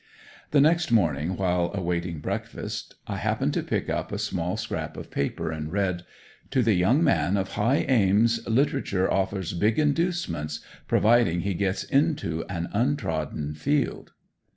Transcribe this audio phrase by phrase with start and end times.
[0.49, 5.11] The next morning while awaiting breakfast I happened to pick up a small scrap of
[5.11, 6.01] paper and read:
[6.49, 12.43] "To the young man of high aims literature offers big inducements, providing he gets into
[12.45, 14.13] an untrodden field."